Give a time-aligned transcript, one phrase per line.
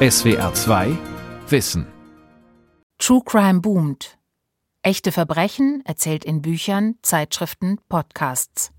[0.00, 0.96] SWR 2
[1.48, 1.84] Wissen
[2.98, 4.16] True Crime boomt.
[4.82, 8.70] Echte Verbrechen erzählt in Büchern, Zeitschriften, Podcasts.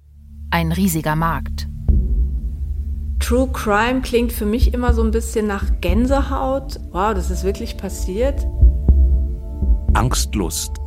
[0.49, 1.67] Ein riesiger Markt.
[3.19, 6.79] True Crime klingt für mich immer so ein bisschen nach Gänsehaut.
[6.91, 8.47] Wow, das ist wirklich passiert.
[9.93, 10.77] Angstlust.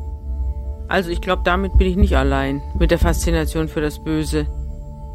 [0.88, 4.46] Also ich glaube, damit bin ich nicht allein mit der Faszination für das Böse.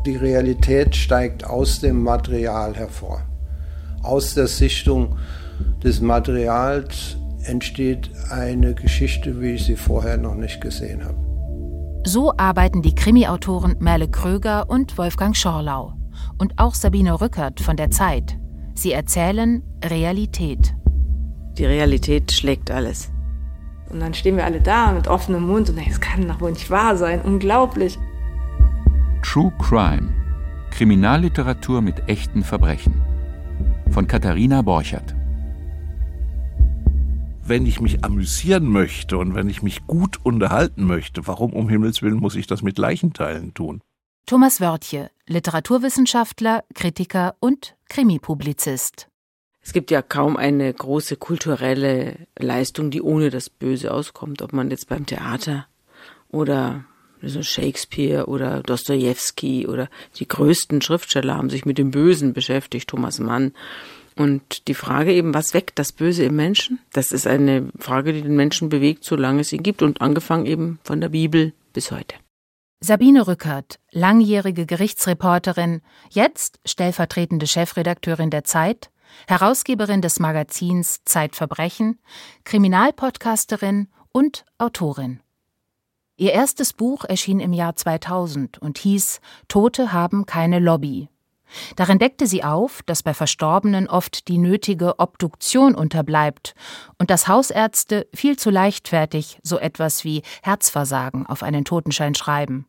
[0.05, 3.27] Die Realität steigt aus dem Material hervor.
[4.04, 5.18] Aus der Sichtung
[5.84, 11.17] des Materials entsteht eine Geschichte, wie ich sie vorher noch nicht gesehen habe.
[12.05, 15.94] So arbeiten die Krimi-Autoren Merle Kröger und Wolfgang Schorlau.
[16.38, 18.38] Und auch Sabine Rückert von der Zeit.
[18.75, 20.73] Sie erzählen Realität.
[21.58, 23.11] Die Realität schlägt alles.
[23.89, 26.52] Und dann stehen wir alle da mit offenem Mund und denken, das kann doch wohl
[26.52, 27.22] nicht wahr sein.
[27.22, 27.98] Unglaublich.
[29.23, 30.09] True Crime
[30.72, 33.06] Kriminalliteratur mit echten Verbrechen
[33.98, 35.16] von Katharina Borchert.
[37.44, 42.04] Wenn ich mich amüsieren möchte und wenn ich mich gut unterhalten möchte, warum um Himmels
[42.04, 43.81] Willen muss ich das mit Leichenteilen tun?
[44.28, 49.09] Thomas Wörtje, Literaturwissenschaftler, Kritiker und Krimipublizist.
[49.62, 54.70] Es gibt ja kaum eine große kulturelle Leistung, die ohne das Böse auskommt, ob man
[54.70, 55.66] jetzt beim Theater
[56.30, 56.86] oder
[57.22, 63.20] so Shakespeare oder Dostoevsky oder die größten Schriftsteller haben sich mit dem Bösen beschäftigt, Thomas
[63.20, 63.54] Mann.
[64.16, 66.80] Und die Frage eben, was weckt das Böse im Menschen?
[66.92, 70.80] Das ist eine Frage, die den Menschen bewegt, solange es ihn gibt und angefangen eben
[70.84, 72.16] von der Bibel bis heute.
[72.80, 78.92] Sabine Rückert, langjährige Gerichtsreporterin, jetzt stellvertretende Chefredakteurin der Zeit,
[79.28, 82.00] Herausgeberin des Magazins Zeitverbrechen,
[82.44, 85.22] Kriminalpodcasterin und Autorin.
[86.20, 91.10] Ihr erstes Buch erschien im Jahr 2000 und hieß Tote haben keine Lobby.
[91.76, 96.56] Darin deckte sie auf, dass bei Verstorbenen oft die nötige Obduktion unterbleibt
[96.98, 102.67] und dass Hausärzte viel zu leichtfertig so etwas wie Herzversagen auf einen Totenschein schreiben.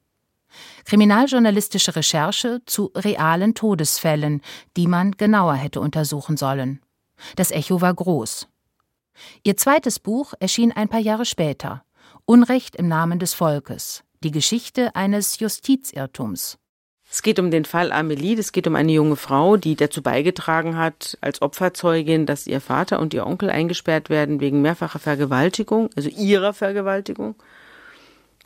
[0.84, 4.42] Kriminaljournalistische Recherche zu realen Todesfällen,
[4.76, 6.80] die man genauer hätte untersuchen sollen.
[7.36, 8.46] Das Echo war groß.
[9.42, 11.82] Ihr zweites Buch erschien ein paar Jahre später.
[12.30, 14.04] Unrecht im Namen des Volkes.
[14.22, 16.58] Die Geschichte eines Justizirrtums.
[17.10, 18.38] Es geht um den Fall Amelie.
[18.38, 23.00] Es geht um eine junge Frau, die dazu beigetragen hat, als Opferzeugin, dass ihr Vater
[23.00, 27.34] und ihr Onkel eingesperrt werden wegen mehrfacher Vergewaltigung, also ihrer Vergewaltigung.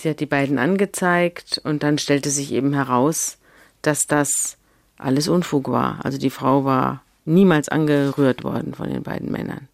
[0.00, 3.38] Sie hat die beiden angezeigt und dann stellte sich eben heraus,
[3.82, 4.58] dass das
[4.96, 6.04] alles Unfug war.
[6.04, 9.66] Also die Frau war niemals angerührt worden von den beiden Männern.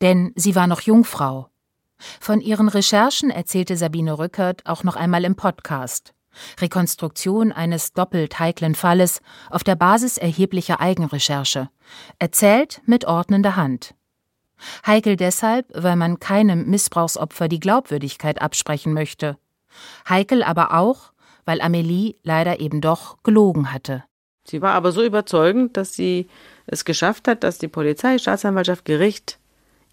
[0.00, 1.50] Denn sie war noch Jungfrau.
[2.20, 6.14] Von ihren Recherchen erzählte Sabine Rückert auch noch einmal im Podcast.
[6.60, 9.20] Rekonstruktion eines doppelt heiklen Falles
[9.50, 11.68] auf der Basis erheblicher Eigenrecherche.
[12.18, 13.94] Erzählt mit ordnender Hand.
[14.86, 19.36] Heikel deshalb, weil man keinem Missbrauchsopfer die Glaubwürdigkeit absprechen möchte.
[20.08, 21.12] Heikel aber auch,
[21.44, 24.04] weil Amelie leider eben doch gelogen hatte.
[24.44, 26.28] Sie war aber so überzeugend, dass sie
[26.66, 29.38] es geschafft hat, dass die Polizei, Staatsanwaltschaft, Gericht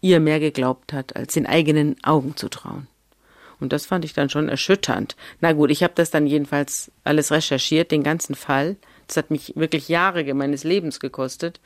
[0.01, 2.87] ihr mehr geglaubt hat, als den eigenen Augen zu trauen.
[3.59, 5.15] Und das fand ich dann schon erschütternd.
[5.41, 8.77] Na gut, ich habe das dann jedenfalls alles recherchiert, den ganzen Fall.
[9.07, 11.59] Das hat mich wirklich Jahre meines Lebens gekostet.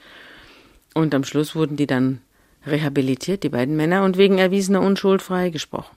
[0.93, 2.22] Und am Schluss wurden die dann
[2.66, 5.95] rehabilitiert, die beiden Männer, und wegen erwiesener Unschuld freigesprochen.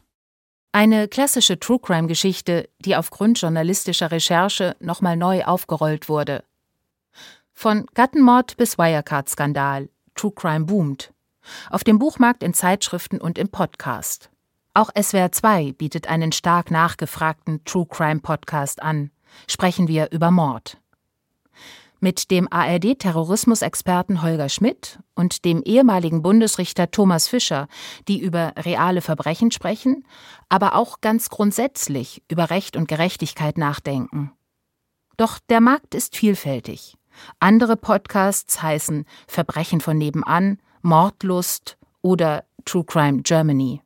[0.73, 6.45] Eine klassische True Crime Geschichte, die aufgrund journalistischer Recherche nochmal neu aufgerollt wurde.
[7.55, 9.89] Von Gattenmord bis Wirecard-Skandal.
[10.15, 11.13] True Crime boomt.
[11.71, 14.31] Auf dem Buchmarkt in Zeitschriften und im Podcast.
[14.75, 19.11] Auch SWR 2 bietet einen stark nachgefragten True Crime Podcast an.
[19.49, 20.79] Sprechen wir über Mord.
[21.99, 27.69] Mit dem ARD-Terrorismusexperten Holger Schmidt und dem ehemaligen Bundesrichter Thomas Fischer,
[28.07, 30.05] die über reale Verbrechen sprechen,
[30.51, 34.33] aber auch ganz grundsätzlich über Recht und Gerechtigkeit nachdenken.
[35.17, 36.99] Doch der Markt ist vielfältig.
[37.41, 43.81] Andere Podcasts heißen Verbrechen von nebenan, Mordlust oder True Crime Germany.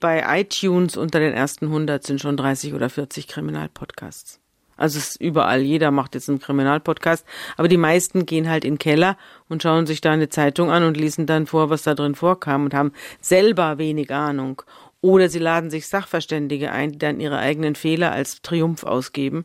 [0.00, 4.40] Bei iTunes unter den ersten 100 sind schon 30 oder 40 Kriminalpodcasts.
[4.78, 7.26] Also es ist überall, jeder macht jetzt einen Kriminalpodcast,
[7.58, 9.18] aber die meisten gehen halt in den Keller
[9.50, 12.64] und schauen sich da eine Zeitung an und lesen dann vor, was da drin vorkam
[12.64, 14.62] und haben selber wenig Ahnung.
[15.02, 19.44] Oder sie laden sich Sachverständige ein, die dann ihre eigenen Fehler als Triumph ausgeben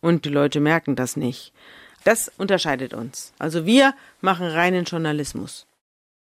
[0.00, 1.52] und die Leute merken das nicht.
[2.02, 3.32] Das unterscheidet uns.
[3.38, 5.67] Also wir machen reinen Journalismus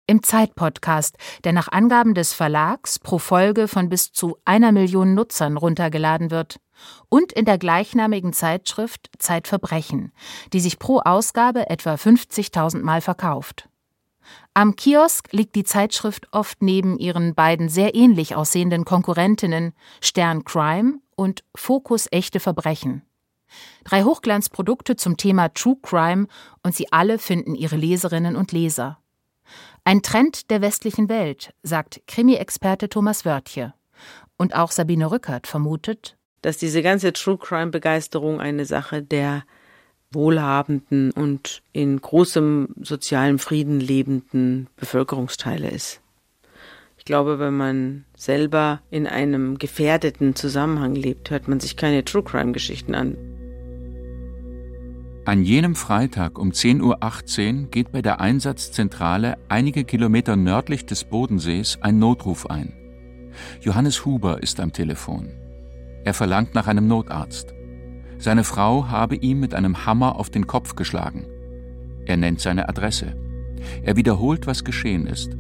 [0.06, 5.56] im Zeitpodcast, der nach Angaben des Verlags pro Folge von bis zu einer Million Nutzern
[5.56, 6.61] runtergeladen wird,
[7.08, 10.12] und in der gleichnamigen Zeitschrift Zeitverbrechen,
[10.53, 13.69] die sich pro Ausgabe etwa 50.000 Mal verkauft.
[14.55, 20.99] Am Kiosk liegt die Zeitschrift oft neben ihren beiden sehr ähnlich aussehenden Konkurrentinnen Stern Crime
[21.14, 23.02] und Fokus echte Verbrechen.
[23.85, 26.26] Drei Hochglanzprodukte zum Thema True Crime
[26.62, 28.99] und sie alle finden ihre Leserinnen und Leser.
[29.84, 33.75] Ein Trend der westlichen Welt, sagt Krimi-Experte Thomas Wörtje.
[34.37, 39.44] Und auch Sabine Rückert vermutet, dass diese ganze True Crime Begeisterung eine Sache der
[40.12, 46.00] wohlhabenden und in großem sozialen Frieden lebenden Bevölkerungsteile ist.
[46.99, 52.22] Ich glaube, wenn man selber in einem gefährdeten Zusammenhang lebt, hört man sich keine True
[52.22, 53.16] Crime Geschichten an.
[55.26, 56.82] An jenem Freitag um 10.18
[57.62, 62.73] Uhr geht bei der Einsatzzentrale einige Kilometer nördlich des Bodensees ein Notruf ein.
[63.61, 65.32] Johannes Huber ist am Telefon.
[66.05, 67.52] Er verlangt nach einem Notarzt.
[68.19, 71.26] Seine Frau habe ihm mit einem Hammer auf den Kopf geschlagen.
[72.05, 73.17] Er nennt seine Adresse.
[73.82, 75.37] Er wiederholt, was geschehen ist.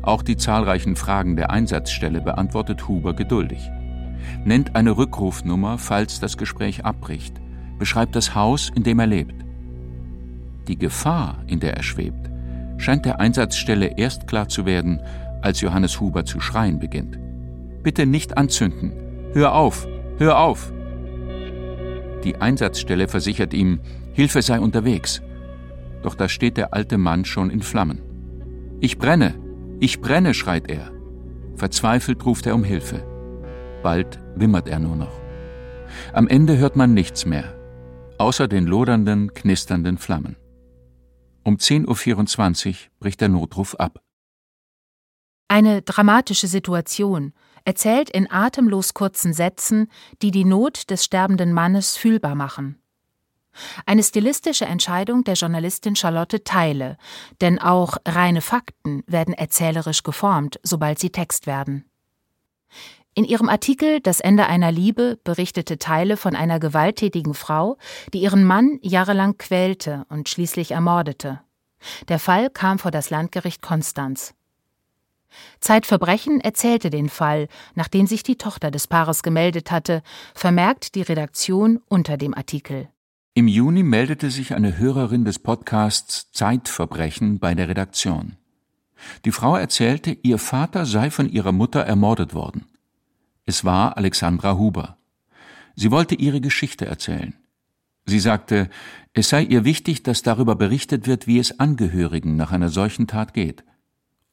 [0.00, 3.60] Auch die zahlreichen Fragen der Einsatzstelle beantwortet Huber geduldig.
[4.46, 7.34] Nennt eine Rückrufnummer, falls das Gespräch abbricht.
[7.78, 9.34] Beschreibt das Haus, in dem er lebt.
[10.66, 12.28] Die Gefahr, in der er schwebt,
[12.76, 15.00] scheint der Einsatzstelle erst klar zu werden,
[15.42, 17.18] als Johannes Huber zu schreien beginnt.
[17.82, 18.92] Bitte nicht anzünden.
[19.32, 19.86] Hör auf,
[20.18, 20.72] hör auf.
[22.24, 23.80] Die Einsatzstelle versichert ihm,
[24.12, 25.22] Hilfe sei unterwegs.
[26.02, 28.00] Doch da steht der alte Mann schon in Flammen.
[28.80, 29.34] Ich brenne,
[29.80, 30.90] ich brenne, schreit er.
[31.56, 33.04] Verzweifelt ruft er um Hilfe.
[33.82, 35.20] Bald wimmert er nur noch.
[36.12, 37.54] Am Ende hört man nichts mehr,
[38.18, 40.36] außer den lodernden, knisternden Flammen.
[41.44, 44.00] Um 10.24 Uhr bricht der Notruf ab.
[45.48, 47.32] Eine dramatische Situation,
[47.64, 52.82] erzählt in atemlos kurzen Sätzen, die die Not des sterbenden Mannes fühlbar machen.
[53.86, 56.96] Eine stilistische Entscheidung der Journalistin Charlotte Teile,
[57.40, 61.84] denn auch reine Fakten werden erzählerisch geformt, sobald sie Text werden.
[63.18, 67.76] In ihrem Artikel Das Ende einer Liebe berichtete Teile von einer gewalttätigen Frau,
[68.14, 71.40] die ihren Mann jahrelang quälte und schließlich ermordete.
[72.06, 74.34] Der Fall kam vor das Landgericht Konstanz.
[75.58, 81.80] Zeitverbrechen erzählte den Fall, nachdem sich die Tochter des Paares gemeldet hatte, vermerkt die Redaktion
[81.88, 82.88] unter dem Artikel.
[83.34, 88.36] Im Juni meldete sich eine Hörerin des Podcasts Zeitverbrechen bei der Redaktion.
[89.24, 92.64] Die Frau erzählte, ihr Vater sei von ihrer Mutter ermordet worden.
[93.48, 94.98] Es war Alexandra Huber.
[95.74, 97.32] Sie wollte ihre Geschichte erzählen.
[98.04, 98.68] Sie sagte,
[99.14, 103.32] es sei ihr wichtig, dass darüber berichtet wird, wie es Angehörigen nach einer solchen Tat
[103.32, 103.64] geht.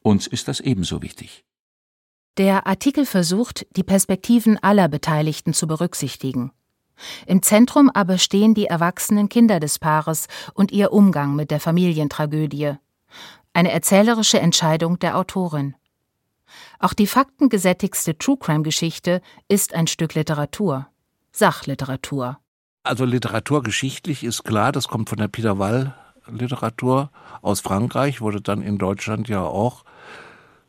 [0.01, 1.45] Uns ist das ebenso wichtig.
[2.35, 6.51] Der Artikel versucht, die Perspektiven aller Beteiligten zu berücksichtigen.
[7.25, 12.73] Im Zentrum aber stehen die erwachsenen Kinder des Paares und ihr Umgang mit der Familientragödie.
[13.53, 15.73] Eine erzählerische Entscheidung der Autorin.
[16.85, 20.85] Auch die faktengesättigste True Crime Geschichte ist ein Stück Literatur.
[21.31, 22.37] Sachliteratur.
[22.83, 25.95] Also literaturgeschichtlich ist klar, das kommt von der Peter Wall
[26.27, 27.09] Literatur
[27.41, 29.83] aus Frankreich, wurde dann in Deutschland ja auch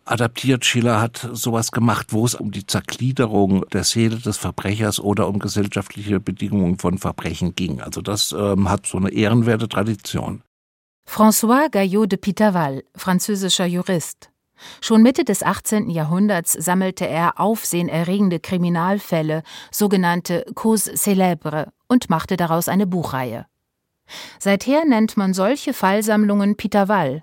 [0.06, 0.64] adaptiert.
[0.64, 5.38] Schiller hat sowas gemacht, wo es um die Zergliederung der Seele des Verbrechers oder um
[5.38, 7.82] gesellschaftliche Bedingungen von Verbrechen ging.
[7.82, 10.40] Also das ähm, hat so eine ehrenwerte Tradition.
[11.06, 14.30] François Gaillot de Pitaval, französischer Jurist.
[14.80, 15.90] Schon Mitte des 18.
[15.90, 23.46] Jahrhunderts sammelte er aufsehenerregende Kriminalfälle, sogenannte Causes célèbres, und machte daraus eine Buchreihe.
[24.38, 27.22] Seither nennt man solche Fallsammlungen Pitaval,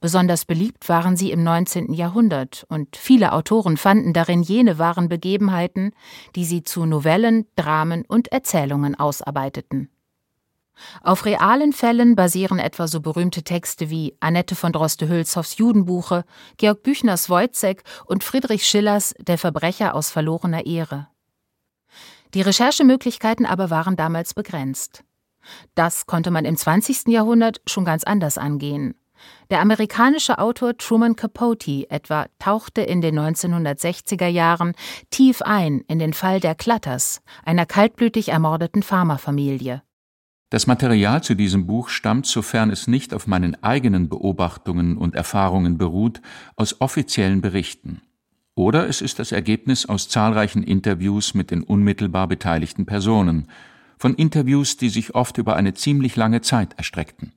[0.00, 1.92] Besonders beliebt waren sie im 19.
[1.92, 5.92] Jahrhundert, und viele Autoren fanden darin jene wahren Begebenheiten,
[6.34, 9.90] die sie zu Novellen, Dramen und Erzählungen ausarbeiteten.
[11.02, 16.24] Auf realen Fällen basieren etwa so berühmte Texte wie Annette von Droste-Hülshoffs Judenbuche,
[16.56, 21.08] Georg Büchners Wojzeck und Friedrich Schillers Der Verbrecher aus verlorener Ehre.
[22.34, 25.04] Die Recherchemöglichkeiten aber waren damals begrenzt.
[25.74, 27.08] Das konnte man im 20.
[27.08, 28.94] Jahrhundert schon ganz anders angehen.
[29.50, 34.74] Der amerikanische Autor Truman Capote etwa tauchte in den 1960er Jahren
[35.10, 39.82] tief ein in den Fall der Clutters, einer kaltblütig ermordeten Pharmafamilie.
[40.50, 45.78] Das Material zu diesem Buch stammt, sofern es nicht auf meinen eigenen Beobachtungen und Erfahrungen
[45.78, 46.20] beruht,
[46.56, 48.02] aus offiziellen Berichten.
[48.56, 53.48] Oder es ist das Ergebnis aus zahlreichen Interviews mit den unmittelbar beteiligten Personen,
[53.96, 57.32] von Interviews, die sich oft über eine ziemlich lange Zeit erstreckten.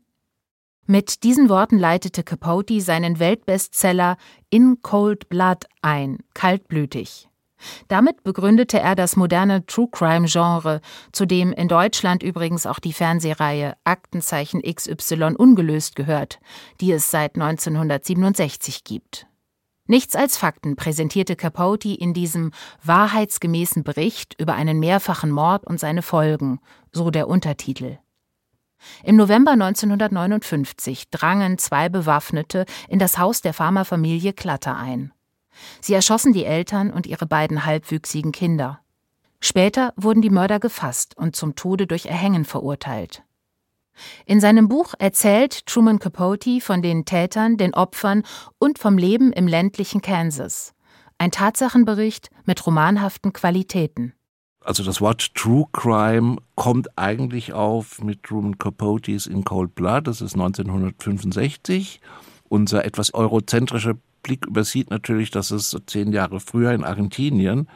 [0.88, 4.18] Mit diesen Worten leitete Capote seinen Weltbestseller
[4.50, 7.30] In Cold Blood ein, kaltblütig.
[7.88, 12.94] Damit begründete er das moderne True Crime Genre, zu dem in Deutschland übrigens auch die
[12.94, 16.40] Fernsehreihe Aktenzeichen XY ungelöst gehört,
[16.82, 19.28] die es seit 1967 gibt.
[19.86, 22.52] Nichts als Fakten präsentierte Capote in diesem
[22.84, 26.62] wahrheitsgemäßen Bericht über einen mehrfachen Mord und seine Folgen,
[26.94, 27.98] so der Untertitel.
[29.04, 35.12] Im November 1959 drangen zwei Bewaffnete in das Haus der Pharmafamilie Klatter ein.
[35.82, 38.80] Sie erschossen die Eltern und ihre beiden halbwüchsigen Kinder.
[39.40, 43.24] Später wurden die Mörder gefasst und zum Tode durch Erhängen verurteilt.
[44.26, 48.24] In seinem Buch erzählt Truman Capote von den Tätern, den Opfern
[48.58, 50.74] und vom Leben im ländlichen Kansas.
[51.18, 54.14] Ein Tatsachenbericht mit romanhaften Qualitäten.
[54.62, 60.22] Also das Wort True Crime kommt eigentlich auf mit Truman Capotes in Cold Blood, das
[60.22, 62.00] ist 1965.
[62.48, 67.68] Unser etwas eurozentrischer Blick übersieht natürlich, dass es zehn Jahre früher in Argentinien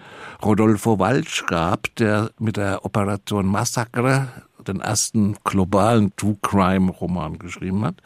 [0.44, 4.30] Rodolfo Walsh gab, der mit der Operation Massacre
[4.68, 8.01] den ersten globalen True Crime Roman geschrieben hat.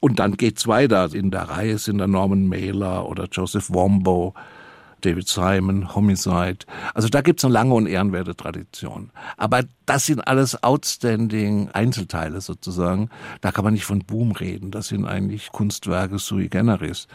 [0.00, 1.12] Und dann geht's weiter.
[1.12, 4.34] In der Reihe sind da Norman Mailer oder Joseph Wombo,
[5.00, 6.58] David Simon, Homicide.
[6.94, 9.10] Also da gibt's eine lange und ehrenwerte Tradition.
[9.36, 13.10] Aber das sind alles outstanding Einzelteile sozusagen.
[13.40, 14.70] Da kann man nicht von Boom reden.
[14.70, 17.06] Das sind eigentlich Kunstwerke sui generis.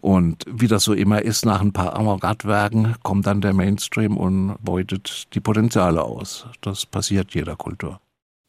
[0.00, 4.56] Und wie das so immer ist, nach ein paar Avantgarde-Werken kommt dann der Mainstream und
[4.60, 6.46] beutet die Potenziale aus.
[6.60, 8.00] Das passiert jeder Kultur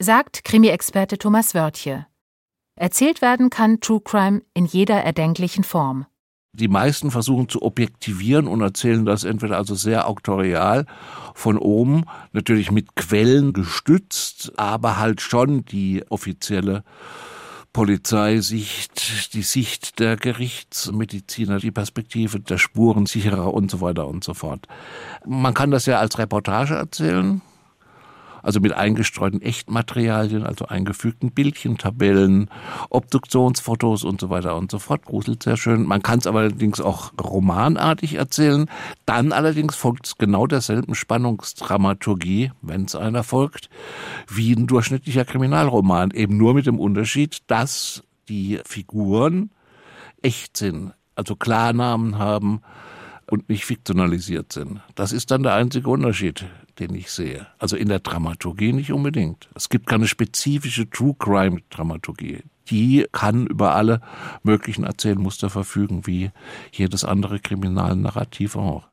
[0.01, 2.05] sagt Krimi-Experte Thomas Wörtje.
[2.75, 6.05] Erzählt werden kann True Crime in jeder erdenklichen Form.
[6.53, 10.86] Die meisten versuchen zu objektivieren und erzählen das entweder also sehr auktorial
[11.34, 16.84] von oben, natürlich mit Quellen gestützt, aber halt schon die offizielle
[17.73, 24.67] Polizeisicht, die Sicht der Gerichtsmediziner, die Perspektive der Spurensicherer und so weiter und so fort.
[25.25, 27.41] Man kann das ja als Reportage erzählen,
[28.43, 32.50] also mit eingestreuten Echtmaterialien, also eingefügten Bildchen, Tabellen,
[32.89, 35.05] Obduktionsfotos und so weiter und so fort.
[35.05, 35.86] Gruselt sehr schön.
[35.86, 38.69] Man kann es allerdings auch romanartig erzählen.
[39.05, 43.69] Dann allerdings folgt es genau derselben Spannungsdramaturgie, wenn es einer folgt,
[44.27, 46.12] wie ein durchschnittlicher Kriminalroman.
[46.12, 49.51] Eben nur mit dem Unterschied, dass die Figuren
[50.21, 52.62] echt sind, also Klarnamen haben,
[53.31, 54.81] und nicht fiktionalisiert sind.
[54.95, 56.45] Das ist dann der einzige Unterschied,
[56.79, 57.47] den ich sehe.
[57.57, 59.50] Also in der Dramaturgie nicht unbedingt.
[59.55, 62.43] Es gibt keine spezifische True Crime Dramaturgie.
[62.69, 64.01] Die kann über alle
[64.43, 66.31] möglichen Erzählmuster verfügen, wie
[66.73, 68.91] jedes andere Kriminalnarrativ auch.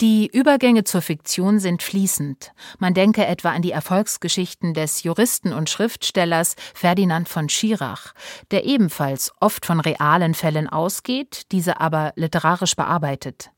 [0.00, 2.52] Die Übergänge zur Fiktion sind fließend.
[2.78, 8.14] Man denke etwa an die Erfolgsgeschichten des Juristen und Schriftstellers Ferdinand von Schirach,
[8.52, 13.50] der ebenfalls oft von realen Fällen ausgeht, diese aber literarisch bearbeitet.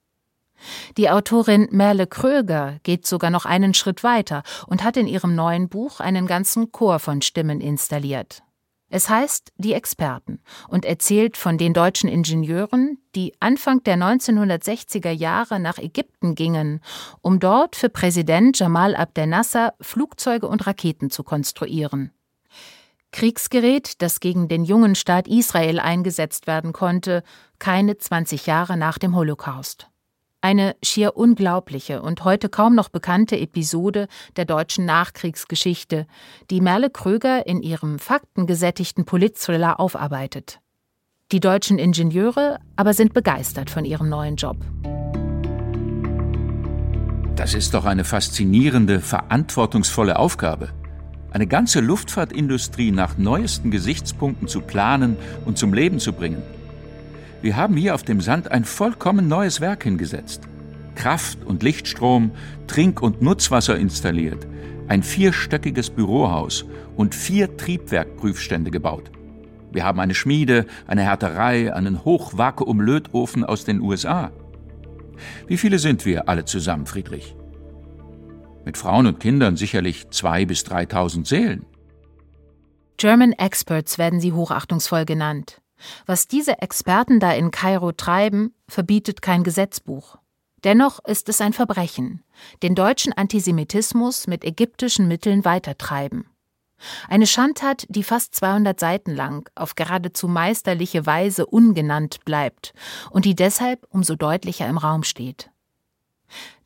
[0.96, 5.68] Die Autorin Merle Kröger geht sogar noch einen Schritt weiter und hat in ihrem neuen
[5.68, 8.42] Buch einen ganzen Chor von Stimmen installiert.
[8.92, 15.60] Es heißt Die Experten und erzählt von den deutschen Ingenieuren, die Anfang der 1960er Jahre
[15.60, 16.80] nach Ägypten gingen,
[17.20, 22.10] um dort für Präsident Jamal Abdel Nasser Flugzeuge und Raketen zu konstruieren.
[23.12, 27.22] Kriegsgerät, das gegen den jungen Staat Israel eingesetzt werden konnte,
[27.60, 29.88] keine 20 Jahre nach dem Holocaust.
[30.42, 36.06] Eine schier unglaubliche und heute kaum noch bekannte Episode der deutschen Nachkriegsgeschichte,
[36.50, 40.60] die Merle Kröger in ihrem faktengesättigten Politthriller aufarbeitet.
[41.30, 44.56] Die deutschen Ingenieure aber sind begeistert von ihrem neuen Job.
[47.36, 50.70] Das ist doch eine faszinierende, verantwortungsvolle Aufgabe.
[51.32, 56.42] Eine ganze Luftfahrtindustrie nach neuesten Gesichtspunkten zu planen und zum Leben zu bringen.
[57.42, 60.42] Wir haben hier auf dem Sand ein vollkommen neues Werk hingesetzt.
[60.94, 62.32] Kraft- und Lichtstrom,
[62.66, 64.46] Trink- und Nutzwasser installiert,
[64.88, 66.66] ein vierstöckiges Bürohaus
[66.96, 69.10] und vier Triebwerkprüfstände gebaut.
[69.72, 74.32] Wir haben eine Schmiede, eine Härterei, einen Hochvakuum-Lötofen aus den USA.
[75.46, 77.36] Wie viele sind wir alle zusammen, Friedrich?
[78.64, 81.64] Mit Frauen und Kindern sicherlich zwei bis dreitausend Seelen.
[82.98, 85.59] German Experts werden sie hochachtungsvoll genannt.
[86.06, 90.16] Was diese Experten da in Kairo treiben, verbietet kein Gesetzbuch.
[90.64, 92.22] Dennoch ist es ein Verbrechen,
[92.62, 96.26] den deutschen Antisemitismus mit ägyptischen Mitteln weitertreiben.
[97.08, 102.72] Eine Schandtat, die fast 200 Seiten lang auf geradezu meisterliche Weise ungenannt bleibt
[103.10, 105.50] und die deshalb umso deutlicher im Raum steht.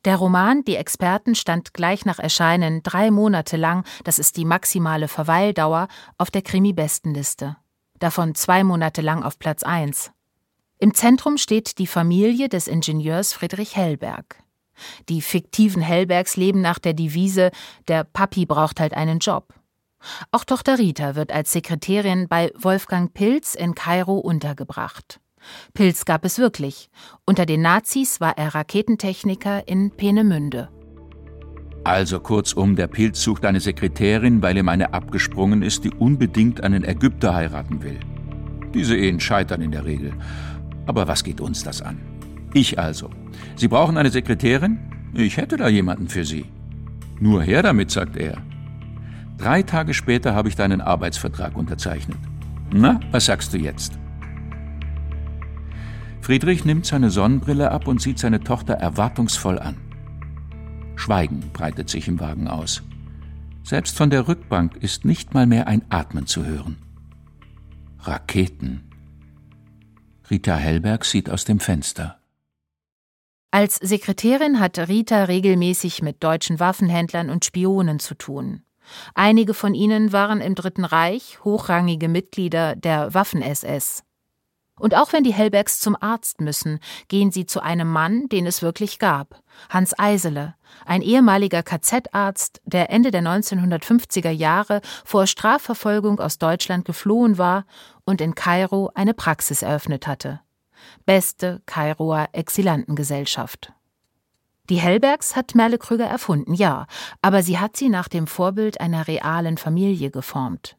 [0.05, 5.07] Der Roman Die Experten stand gleich nach Erscheinen drei Monate lang, das ist die maximale
[5.07, 7.57] Verweildauer, auf der Krimi-Bestenliste
[7.99, 10.11] davon zwei Monate lang auf Platz 1.
[10.77, 14.37] Im Zentrum steht die Familie des Ingenieurs Friedrich Hellberg.
[15.07, 17.51] Die fiktiven Hellbergs leben nach der Devise,
[17.87, 19.53] der Papi braucht halt einen Job.
[20.31, 25.19] Auch Tochter Rita wird als Sekretärin bei Wolfgang Pilz in Kairo untergebracht.
[25.73, 26.89] Pilz gab es wirklich.
[27.25, 30.69] Unter den Nazis war er Raketentechniker in Peenemünde.
[31.85, 36.83] Also kurzum, der Pilz sucht eine Sekretärin, weil ihm eine abgesprungen ist, die unbedingt einen
[36.83, 37.99] Ägypter heiraten will.
[38.73, 40.11] Diese Ehen scheitern in der Regel.
[40.87, 41.99] Aber was geht uns das an?
[42.55, 43.11] Ich also.
[43.55, 44.79] Sie brauchen eine Sekretärin?
[45.13, 46.45] Ich hätte da jemanden für Sie.
[47.19, 48.37] Nur her damit, sagt er.
[49.37, 52.17] Drei Tage später habe ich deinen Arbeitsvertrag unterzeichnet.
[52.73, 53.99] Na, was sagst du jetzt?
[56.21, 59.84] Friedrich nimmt seine Sonnenbrille ab und sieht seine Tochter erwartungsvoll an.
[60.95, 62.81] Schweigen breitet sich im Wagen aus.
[63.63, 66.77] Selbst von der Rückbank ist nicht mal mehr ein Atmen zu hören.
[67.99, 68.83] Raketen.
[70.29, 72.19] Rita Hellberg sieht aus dem Fenster.
[73.51, 78.61] Als Sekretärin hat Rita regelmäßig mit deutschen Waffenhändlern und Spionen zu tun.
[79.13, 84.03] Einige von ihnen waren im Dritten Reich hochrangige Mitglieder der Waffen-SS.
[84.77, 88.61] Und auch wenn die Hellbergs zum Arzt müssen, gehen sie zu einem Mann, den es
[88.61, 90.55] wirklich gab, Hans Eisele,
[90.85, 97.65] ein ehemaliger KZ-Arzt, der Ende der 1950er Jahre vor Strafverfolgung aus Deutschland geflohen war
[98.03, 100.41] und in Kairo eine Praxis eröffnet hatte.
[101.05, 103.71] Beste Kairoer Exilantengesellschaft.
[104.69, 106.87] Die Hellbergs hat Merle Krüger erfunden, ja,
[107.21, 110.75] aber sie hat sie nach dem Vorbild einer realen Familie geformt.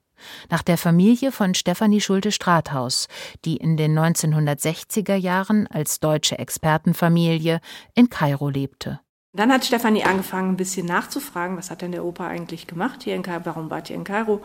[0.50, 3.08] Nach der Familie von Stefanie Schulte-Strathaus,
[3.44, 7.60] die in den 1960er Jahren als deutsche Expertenfamilie
[7.94, 9.00] in Kairo lebte.
[9.36, 13.14] Dann hat Stefanie angefangen, ein bisschen nachzufragen, was hat denn der Opa eigentlich gemacht hier
[13.14, 14.40] in Kairo, warum war ihr in Kairo?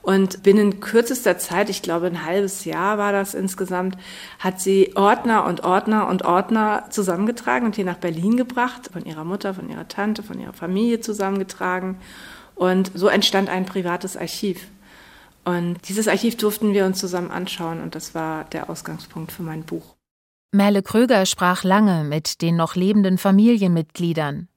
[0.00, 3.98] Und binnen kürzester Zeit, ich glaube ein halbes Jahr war das insgesamt,
[4.38, 9.24] hat sie Ordner und Ordner und Ordner zusammengetragen und hier nach Berlin gebracht, von ihrer
[9.24, 11.98] Mutter, von ihrer Tante, von ihrer Familie zusammengetragen.
[12.54, 14.68] Und so entstand ein privates Archiv.
[15.44, 19.62] Und dieses Archiv durften wir uns zusammen anschauen und das war der Ausgangspunkt für mein
[19.62, 19.94] Buch.
[20.52, 24.48] Merle Kröger sprach lange mit den noch lebenden Familienmitgliedern.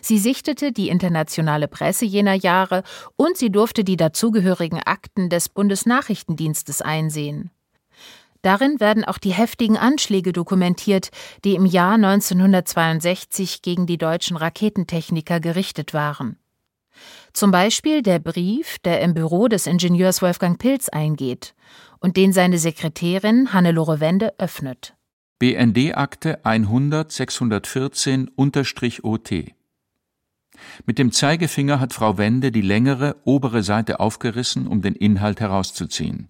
[0.00, 2.82] Sie sichtete die internationale Presse jener Jahre
[3.16, 7.50] und sie durfte die dazugehörigen Akten des Bundesnachrichtendienstes einsehen.
[8.42, 11.10] Darin werden auch die heftigen Anschläge dokumentiert,
[11.44, 16.38] die im Jahr 1962 gegen die deutschen Raketentechniker gerichtet waren.
[17.32, 21.54] Zum Beispiel der Brief, der im Büro des Ingenieurs Wolfgang Pilz eingeht
[22.00, 24.94] und den seine Sekretärin Hannelore Wende öffnet.
[25.38, 29.54] BND-Akte 100 614-OT.
[30.84, 36.28] Mit dem Zeigefinger hat Frau Wende die längere obere Seite aufgerissen, um den Inhalt herauszuziehen.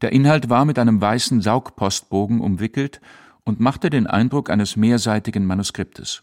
[0.00, 3.00] Der Inhalt war mit einem weißen Saugpostbogen umwickelt
[3.44, 6.22] und machte den Eindruck eines mehrseitigen Manuskriptes.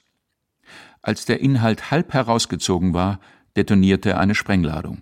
[1.02, 3.20] Als der Inhalt halb herausgezogen war,
[3.58, 5.02] detonierte eine Sprengladung.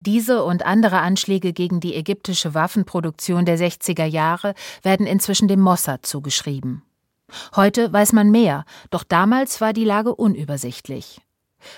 [0.00, 6.04] Diese und andere Anschläge gegen die ägyptische Waffenproduktion der 60er Jahre werden inzwischen dem Mossad
[6.04, 6.82] zugeschrieben.
[7.56, 11.20] Heute weiß man mehr, doch damals war die Lage unübersichtlich.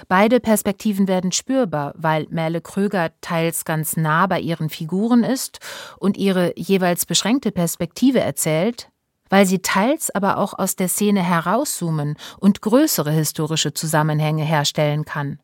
[0.09, 5.61] Beide Perspektiven werden spürbar, weil Merle Kröger teils ganz nah bei ihren Figuren ist
[5.99, 8.91] und ihre jeweils beschränkte Perspektive erzählt,
[9.29, 15.39] weil sie teils aber auch aus der Szene herauszoomen und größere historische Zusammenhänge herstellen kann.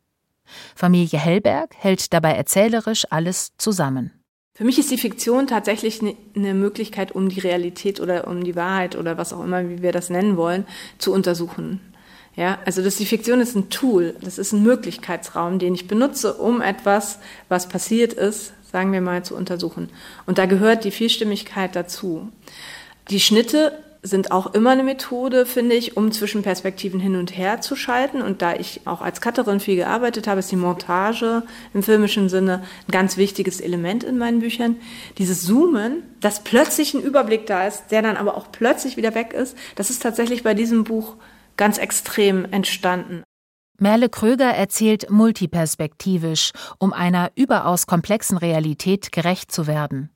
[0.75, 4.11] Familie Hellberg hält dabei erzählerisch alles zusammen.
[4.55, 8.55] Für mich ist die Fiktion tatsächlich eine ne Möglichkeit, um die Realität oder um die
[8.55, 10.67] Wahrheit oder was auch immer, wie wir das nennen wollen,
[10.99, 11.81] zu untersuchen.
[12.35, 16.35] Ja, also das, die Fiktion ist ein Tool, das ist ein Möglichkeitsraum, den ich benutze,
[16.35, 19.89] um etwas, was passiert ist, sagen wir mal, zu untersuchen.
[20.25, 22.29] Und da gehört die Vielstimmigkeit dazu.
[23.09, 27.61] Die Schnitte sind auch immer eine Methode, finde ich, um zwischen Perspektiven hin und her
[27.61, 28.21] zu schalten.
[28.21, 32.63] Und da ich auch als Cutterin viel gearbeitet habe, ist die Montage im filmischen Sinne
[32.87, 34.75] ein ganz wichtiges Element in meinen Büchern.
[35.17, 39.33] Dieses Zoomen, dass plötzlich ein Überblick da ist, der dann aber auch plötzlich wieder weg
[39.33, 41.15] ist, das ist tatsächlich bei diesem Buch
[41.55, 43.23] ganz extrem entstanden.
[43.79, 50.09] Merle Kröger erzählt multiperspektivisch, um einer überaus komplexen Realität gerecht zu werden.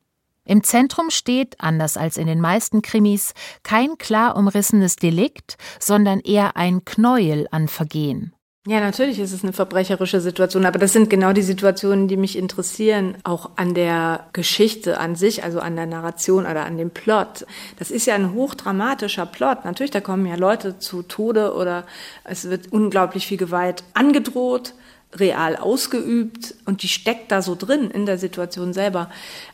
[0.48, 3.34] Im Zentrum steht, anders als in den meisten Krimis,
[3.64, 8.34] kein klar umrissenes Delikt, sondern eher ein Knäuel an Vergehen.
[8.66, 12.38] Ja, natürlich ist es eine verbrecherische Situation, aber das sind genau die Situationen, die mich
[12.38, 17.46] interessieren, auch an der Geschichte an sich, also an der Narration oder an dem Plot.
[17.80, 19.64] Das ist ja ein hochdramatischer Plot.
[19.64, 21.86] Natürlich, da kommen ja Leute zu Tode oder
[22.26, 24.74] es wird unglaublich viel Gewalt angedroht
[25.14, 29.10] real ausgeübt und die steckt da so drin in der Situation selber.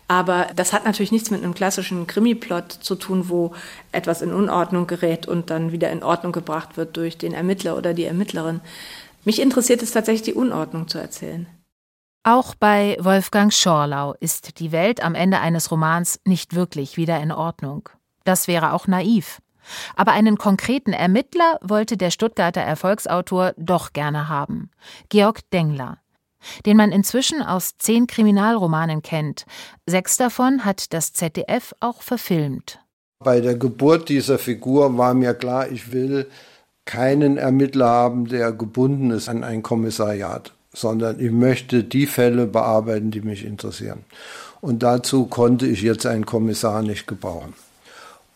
[0.07, 3.53] Aber das hat natürlich nichts mit einem klassischen Krimi-Plot zu tun, wo
[3.91, 7.93] etwas in Unordnung gerät und dann wieder in Ordnung gebracht wird durch den Ermittler oder
[7.93, 8.61] die Ermittlerin.
[9.25, 11.47] Mich interessiert es tatsächlich, die Unordnung zu erzählen.
[12.23, 17.31] Auch bei Wolfgang Schorlau ist die Welt am Ende eines Romans nicht wirklich wieder in
[17.31, 17.89] Ordnung.
[18.23, 19.41] Das wäre auch naiv.
[19.95, 24.69] Aber einen konkreten Ermittler wollte der Stuttgarter Erfolgsautor doch gerne haben.
[25.10, 25.97] Georg Dengler.
[26.65, 29.45] Den man inzwischen aus zehn Kriminalromanen kennt.
[29.86, 32.80] Sechs davon hat das ZDF auch verfilmt.
[33.19, 36.28] Bei der Geburt dieser Figur war mir klar, ich will
[36.86, 43.12] keinen Ermittler haben, der gebunden ist an ein Kommissariat, sondern ich möchte die Fälle bearbeiten,
[43.12, 44.04] die mich interessieren.
[44.60, 47.54] Und dazu konnte ich jetzt einen Kommissar nicht gebrauchen.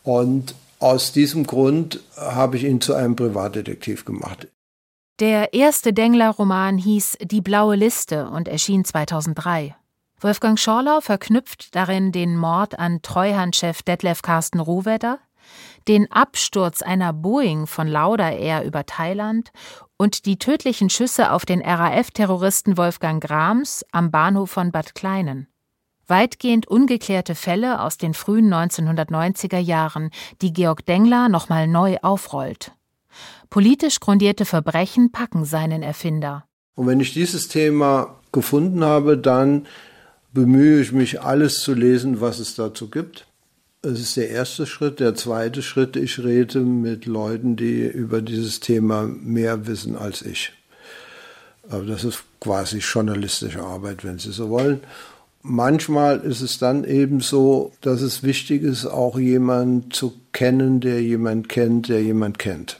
[0.03, 4.47] Und aus diesem Grund habe ich ihn zu einem Privatdetektiv gemacht.
[5.19, 9.75] Der erste Dengler-Roman hieß Die blaue Liste und erschien 2003.
[10.19, 15.19] Wolfgang Schorlau verknüpft darin den Mord an Treuhandchef Detlef Carsten Rohwedder,
[15.87, 19.51] den Absturz einer Boeing von Lauda Air über Thailand
[19.97, 25.47] und die tödlichen Schüsse auf den RAF-Terroristen Wolfgang Grams am Bahnhof von Bad Kleinen
[26.07, 32.71] weitgehend ungeklärte Fälle aus den frühen 1990er Jahren, die Georg Dengler nochmal neu aufrollt.
[33.49, 36.45] Politisch grundierte Verbrechen packen seinen Erfinder.
[36.75, 39.65] Und wenn ich dieses Thema gefunden habe, dann
[40.33, 43.25] bemühe ich mich, alles zu lesen, was es dazu gibt.
[43.81, 44.99] Das ist der erste Schritt.
[44.99, 50.51] Der zweite Schritt, ich rede mit Leuten, die über dieses Thema mehr wissen als ich.
[51.69, 54.81] Aber das ist quasi journalistische Arbeit, wenn Sie so wollen
[55.41, 61.01] manchmal ist es dann eben so, dass es wichtig ist, auch jemanden zu kennen, der
[61.01, 62.79] jemand kennt, der jemand kennt.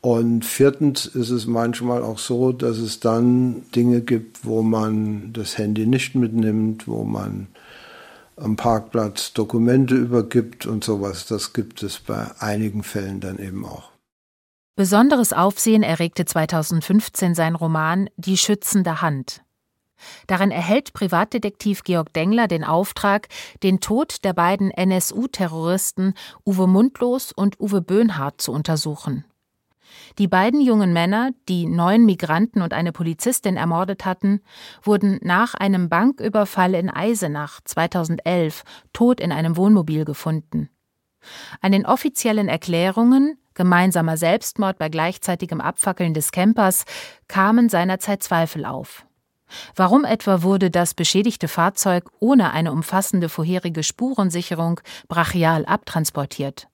[0.00, 5.58] Und viertens ist es manchmal auch so, dass es dann Dinge gibt, wo man das
[5.58, 7.46] Handy nicht mitnimmt, wo man
[8.36, 11.26] am Parkplatz Dokumente übergibt und sowas.
[11.26, 13.92] Das gibt es bei einigen Fällen dann eben auch.
[14.74, 19.42] Besonderes Aufsehen erregte 2015 sein Roman Die schützende Hand.
[20.26, 23.28] Darin erhält Privatdetektiv Georg Dengler den Auftrag,
[23.62, 29.24] den Tod der beiden NSU-Terroristen Uwe Mundlos und Uwe Böhnhardt zu untersuchen.
[30.18, 34.40] Die beiden jungen Männer, die neun Migranten und eine Polizistin ermordet hatten,
[34.82, 40.68] wurden nach einem Banküberfall in Eisenach 2011 tot in einem Wohnmobil gefunden.
[41.60, 46.84] An den offiziellen Erklärungen, gemeinsamer Selbstmord bei gleichzeitigem Abfackeln des Campers,
[47.28, 49.06] kamen seinerzeit Zweifel auf.
[49.76, 56.68] Warum etwa wurde das beschädigte Fahrzeug ohne eine umfassende vorherige Spurensicherung brachial abtransportiert?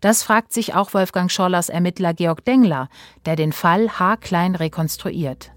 [0.00, 2.88] Das fragt sich auch Wolfgang Schorlers Ermittler Georg Dengler,
[3.26, 5.52] der den Fall haarklein rekonstruiert.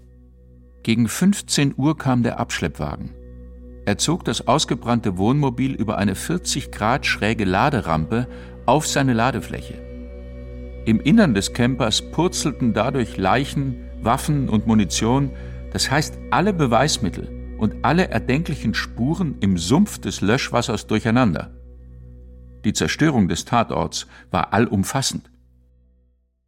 [0.82, 3.14] Gegen 15 Uhr kam der Abschleppwagen.
[3.84, 8.28] Er zog das ausgebrannte Wohnmobil über eine 40 Grad schräge Laderampe
[8.66, 9.74] auf seine Ladefläche.
[10.84, 15.30] Im Innern des Campers purzelten dadurch Leichen, Waffen und Munition
[15.72, 21.54] das heißt, alle Beweismittel und alle erdenklichen Spuren im Sumpf des Löschwassers durcheinander.
[22.64, 25.30] Die Zerstörung des Tatorts war allumfassend.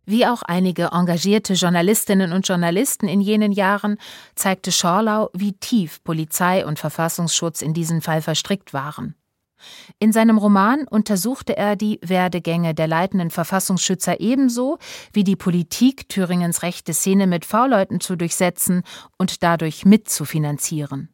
[0.06, 3.96] Wie auch einige engagierte Journalistinnen und Journalisten in jenen Jahren
[4.34, 9.14] zeigte Schorlau, wie tief Polizei und Verfassungsschutz in diesen Fall verstrickt waren.
[9.98, 14.78] In seinem Roman untersuchte er die Werdegänge der leitenden Verfassungsschützer ebenso
[15.12, 18.82] wie die Politik, Thüringens rechte Szene mit V-Leuten zu durchsetzen
[19.18, 21.08] und dadurch mitzufinanzieren.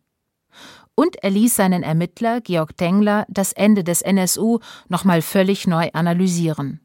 [0.95, 4.59] Und er ließ seinen Ermittler Georg Tengler das Ende des NSU
[4.89, 6.81] nochmal völlig neu analysieren.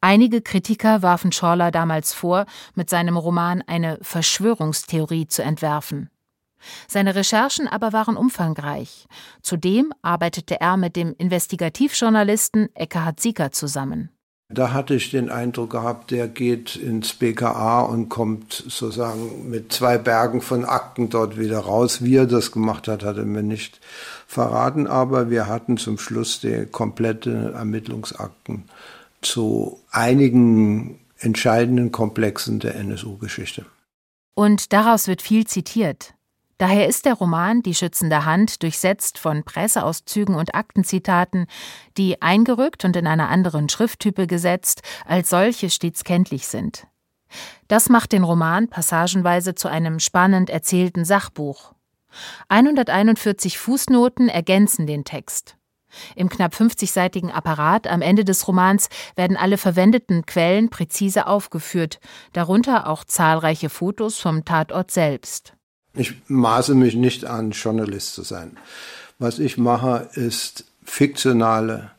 [0.00, 6.10] Einige Kritiker warfen Schorler damals vor, mit seinem Roman eine Verschwörungstheorie zu entwerfen.
[6.88, 9.06] Seine Recherchen aber waren umfangreich.
[9.42, 14.10] Zudem arbeitete er mit dem Investigativjournalisten Eckhard Sieker zusammen.
[14.54, 19.96] Da hatte ich den Eindruck gehabt, der geht ins BKA und kommt sozusagen mit zwei
[19.96, 22.04] Bergen von Akten dort wieder raus.
[22.04, 23.80] Wie er das gemacht hat, hat er mir nicht
[24.26, 28.64] verraten, aber wir hatten zum Schluss die komplette Ermittlungsakten
[29.22, 33.64] zu einigen entscheidenden Komplexen der NSU-Geschichte.
[34.34, 36.14] Und daraus wird viel zitiert.
[36.62, 41.48] Daher ist der Roman Die schützende Hand durchsetzt von Presseauszügen und Aktenzitaten,
[41.96, 46.86] die eingerückt und in einer anderen Schrifttype gesetzt, als solche stets kenntlich sind.
[47.66, 51.74] Das macht den Roman passagenweise zu einem spannend erzählten Sachbuch.
[52.48, 55.56] 141 Fußnoten ergänzen den Text.
[56.14, 61.98] Im knapp 50-seitigen Apparat am Ende des Romans werden alle verwendeten Quellen präzise aufgeführt,
[62.32, 65.56] darunter auch zahlreiche Fotos vom Tatort selbst.
[65.94, 68.56] Ich maße mich nicht an, Journalist zu sein.
[69.18, 71.90] Was ich mache, ist fiktionale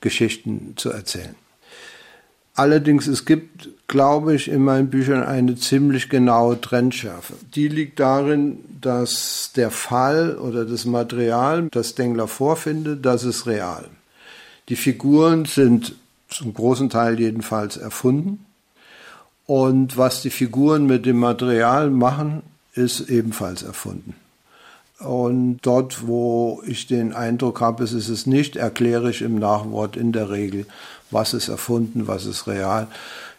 [0.00, 1.34] Geschichten zu erzählen.
[2.54, 7.34] Allerdings, es gibt, glaube ich, in meinen Büchern eine ziemlich genaue Trennschärfe.
[7.54, 13.88] Die liegt darin, dass der Fall oder das Material, das Dengler vorfindet, das ist real.
[14.68, 15.94] Die Figuren sind
[16.28, 18.44] zum großen Teil jedenfalls erfunden.
[19.46, 22.42] Und was die Figuren mit dem Material machen,
[22.74, 24.14] ist ebenfalls erfunden.
[24.98, 29.96] Und dort, wo ich den Eindruck habe, es ist es nicht, erkläre ich im Nachwort
[29.96, 30.66] in der Regel,
[31.10, 32.86] was ist erfunden, was ist real.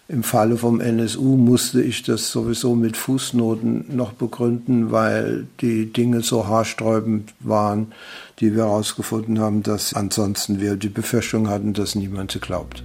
[0.09, 6.21] Im Falle vom NSU musste ich das sowieso mit Fußnoten noch begründen, weil die Dinge
[6.21, 7.93] so haarsträubend waren,
[8.39, 12.83] die wir herausgefunden haben, dass ansonsten wir die Befürchtung hatten, dass niemand sie glaubt.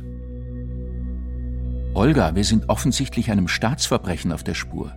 [1.95, 4.93] Olga, wir sind offensichtlich einem Staatsverbrechen auf der Spur.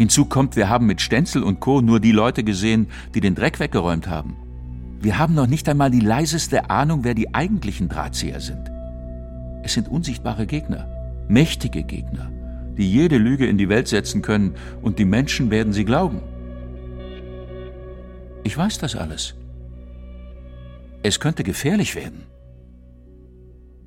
[0.00, 1.82] Hinzu kommt, wir haben mit Stenzel und Co.
[1.82, 4.34] nur die Leute gesehen, die den Dreck weggeräumt haben.
[4.98, 8.70] Wir haben noch nicht einmal die leiseste Ahnung, wer die eigentlichen Drahtzieher sind.
[9.62, 10.88] Es sind unsichtbare Gegner,
[11.28, 12.32] mächtige Gegner,
[12.78, 16.22] die jede Lüge in die Welt setzen können und die Menschen werden sie glauben.
[18.42, 19.34] Ich weiß das alles.
[21.02, 22.22] Es könnte gefährlich werden.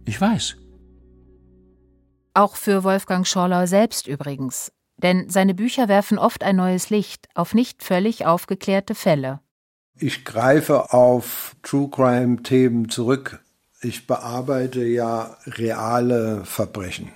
[0.06, 0.58] Ich weiß.
[2.36, 4.72] Auch für Wolfgang Schorlau selbst übrigens.
[5.04, 9.42] Denn seine Bücher werfen oft ein neues Licht auf nicht völlig aufgeklärte Fälle.
[10.00, 13.40] Ich greife auf True Crime Themen zurück.
[13.82, 17.10] Ich bearbeite ja reale Verbrechen.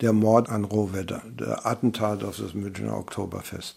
[0.00, 3.76] Der Mord an Rohwetter, der Attentat auf das Münchner Oktoberfest.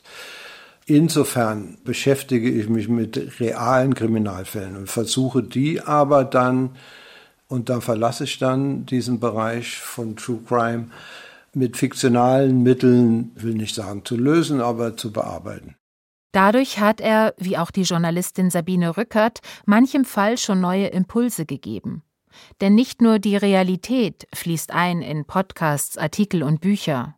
[0.86, 6.76] Insofern beschäftige ich mich mit realen Kriminalfällen und versuche die aber dann,
[7.48, 10.88] und da verlasse ich dann diesen Bereich von True Crime,
[11.56, 15.76] mit fiktionalen Mitteln, will nicht sagen zu lösen, aber zu bearbeiten.
[16.32, 22.04] Dadurch hat er, wie auch die Journalistin Sabine Rückert, manchem Fall schon neue Impulse gegeben.
[22.60, 27.16] Denn nicht nur die Realität fließt ein in Podcasts, Artikel und Bücher.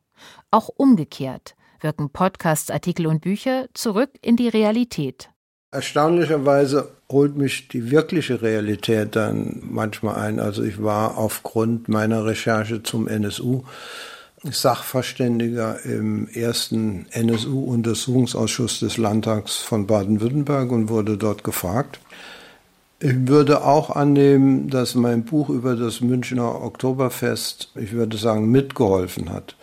[0.51, 5.29] Auch umgekehrt wirken Podcasts, Artikel und Bücher zurück in die Realität.
[5.71, 10.39] Erstaunlicherweise holt mich die wirkliche Realität dann manchmal ein.
[10.39, 13.63] Also ich war aufgrund meiner Recherche zum NSU
[14.51, 21.99] Sachverständiger im ersten NSU-Untersuchungsausschuss des Landtags von Baden-Württemberg und wurde dort gefragt.
[22.99, 29.31] Ich würde auch annehmen, dass mein Buch über das Münchner Oktoberfest, ich würde sagen, mitgeholfen
[29.31, 29.55] hat.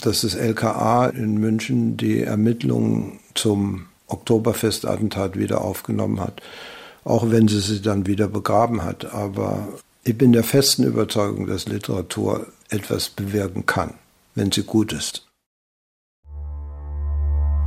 [0.00, 6.40] Dass das LKA in München die Ermittlungen zum Oktoberfestattentat wieder aufgenommen hat,
[7.04, 9.12] auch wenn sie sie dann wieder begraben hat.
[9.12, 9.68] Aber
[10.04, 13.94] ich bin der festen Überzeugung, dass Literatur etwas bewirken kann,
[14.34, 15.26] wenn sie gut ist.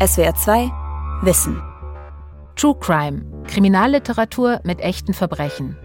[0.05, 0.71] SWR 2
[1.21, 1.61] Wissen
[2.55, 5.77] True Crime Kriminalliteratur mit echten Verbrechen.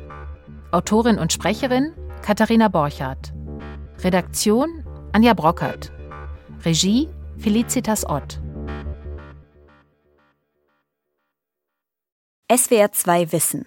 [0.73, 3.33] Autorin und Sprecherin Katharina Borchardt.
[3.99, 5.93] Redaktion Anja Brockert.
[6.65, 8.41] Regie Felicitas Ott.
[12.53, 13.67] SWR 2 Wissen